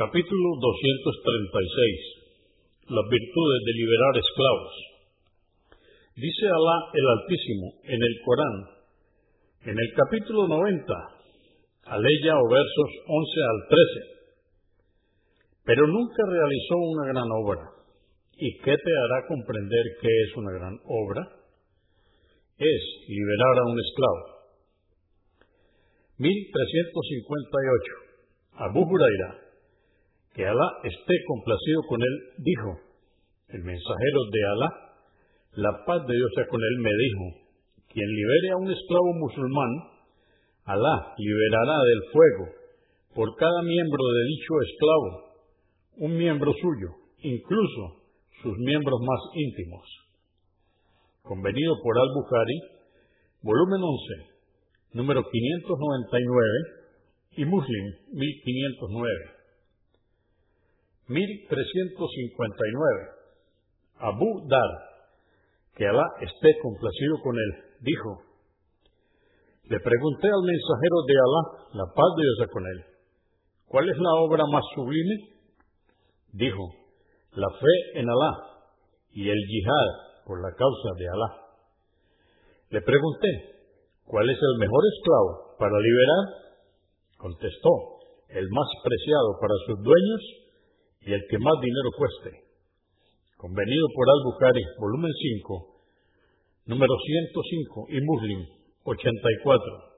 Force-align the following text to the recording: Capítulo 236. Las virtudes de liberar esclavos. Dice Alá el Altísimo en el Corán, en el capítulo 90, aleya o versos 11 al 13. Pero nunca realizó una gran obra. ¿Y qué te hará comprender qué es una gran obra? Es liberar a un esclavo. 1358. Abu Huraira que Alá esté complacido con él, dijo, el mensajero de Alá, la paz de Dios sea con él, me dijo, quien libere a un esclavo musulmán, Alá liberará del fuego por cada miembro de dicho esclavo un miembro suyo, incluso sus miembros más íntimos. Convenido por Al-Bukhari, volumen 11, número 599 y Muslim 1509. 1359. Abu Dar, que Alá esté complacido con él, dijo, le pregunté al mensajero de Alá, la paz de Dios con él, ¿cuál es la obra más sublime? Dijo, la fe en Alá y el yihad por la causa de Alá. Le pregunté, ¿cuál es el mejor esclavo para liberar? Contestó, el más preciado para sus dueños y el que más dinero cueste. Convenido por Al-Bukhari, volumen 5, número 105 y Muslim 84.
Capítulo 0.00 0.56
236. 0.56 2.88
Las 2.88 3.04
virtudes 3.04 3.60
de 3.68 3.72
liberar 3.84 4.16
esclavos. 4.16 4.72
Dice 6.16 6.48
Alá 6.48 6.88
el 6.88 7.06
Altísimo 7.20 7.84
en 7.84 8.00
el 8.00 8.14
Corán, 8.24 8.56
en 9.68 9.76
el 9.76 9.90
capítulo 9.92 10.48
90, 10.48 10.88
aleya 11.84 12.32
o 12.32 12.48
versos 12.48 12.90
11 13.12 13.44
al 13.44 13.60
13. 13.68 15.68
Pero 15.68 15.84
nunca 15.84 16.24
realizó 16.32 16.80
una 16.80 17.04
gran 17.12 17.28
obra. 17.36 17.68
¿Y 18.40 18.56
qué 18.56 18.72
te 18.72 18.92
hará 19.04 19.28
comprender 19.28 19.84
qué 20.00 20.08
es 20.08 20.32
una 20.34 20.56
gran 20.56 20.80
obra? 20.80 21.28
Es 22.56 22.82
liberar 23.04 23.52
a 23.52 23.68
un 23.68 23.76
esclavo. 23.76 24.48
1358. 26.16 28.64
Abu 28.64 28.80
Huraira 28.80 29.49
que 30.34 30.46
Alá 30.46 30.68
esté 30.84 31.14
complacido 31.26 31.82
con 31.88 32.00
él, 32.00 32.14
dijo, 32.38 32.70
el 33.48 33.62
mensajero 33.62 34.20
de 34.30 34.40
Alá, 34.46 34.70
la 35.52 35.84
paz 35.84 36.06
de 36.06 36.14
Dios 36.14 36.30
sea 36.34 36.46
con 36.46 36.60
él, 36.60 36.78
me 36.78 36.90
dijo, 36.90 37.24
quien 37.92 38.06
libere 38.06 38.50
a 38.52 38.56
un 38.56 38.70
esclavo 38.70 39.12
musulmán, 39.14 39.70
Alá 40.64 41.14
liberará 41.18 41.78
del 41.82 42.02
fuego 42.12 42.60
por 43.14 43.34
cada 43.36 43.62
miembro 43.62 44.02
de 44.14 44.24
dicho 44.28 44.54
esclavo 44.62 45.30
un 45.96 46.16
miembro 46.16 46.52
suyo, 46.52 46.88
incluso 47.18 48.02
sus 48.42 48.56
miembros 48.58 49.00
más 49.00 49.20
íntimos. 49.34 49.84
Convenido 51.22 51.74
por 51.82 51.98
Al-Bukhari, 51.98 52.60
volumen 53.42 53.82
11, 53.82 54.30
número 54.94 55.22
599 55.28 56.46
y 57.36 57.44
Muslim 57.44 57.84
1509. 58.12 59.39
1359. 61.10 63.18
Abu 63.98 64.46
Dar, 64.48 64.70
que 65.74 65.86
Alá 65.86 66.06
esté 66.22 66.58
complacido 66.62 67.20
con 67.22 67.36
él, 67.36 67.52
dijo, 67.80 68.22
le 69.64 69.80
pregunté 69.80 70.28
al 70.28 70.42
mensajero 70.42 71.02
de 71.06 71.18
Alá, 71.18 71.42
la 71.74 71.84
paz 71.94 72.14
de 72.16 72.22
Dios 72.22 72.48
con 72.50 72.66
él, 72.66 72.84
¿cuál 73.66 73.86
es 73.88 73.96
la 73.98 74.14
obra 74.22 74.44
más 74.50 74.64
sublime? 74.74 75.28
Dijo, 76.32 76.74
la 77.34 77.50
fe 77.58 77.98
en 77.98 78.08
Alá 78.08 78.32
y 79.12 79.28
el 79.28 79.38
yihad 79.38 80.24
por 80.26 80.40
la 80.40 80.54
causa 80.54 80.94
de 80.96 81.08
Alá. 81.08 81.50
Le 82.70 82.80
pregunté, 82.82 83.28
¿cuál 84.06 84.30
es 84.30 84.38
el 84.38 84.58
mejor 84.58 84.84
esclavo 84.94 85.56
para 85.58 85.76
liberar? 85.76 86.24
Contestó, 87.18 87.98
el 88.28 88.48
más 88.48 88.68
preciado 88.84 89.40
para 89.40 89.54
sus 89.66 89.82
dueños 89.82 90.40
y 91.02 91.12
el 91.12 91.22
que 91.28 91.38
más 91.38 91.54
dinero 91.60 91.90
cueste. 91.96 92.44
Convenido 93.36 93.86
por 93.94 94.06
Al-Bukhari, 94.08 94.62
volumen 94.78 95.12
5, 95.40 95.76
número 96.66 96.94
105 96.98 97.86
y 97.88 98.00
Muslim 98.02 98.46
84. 98.84 99.89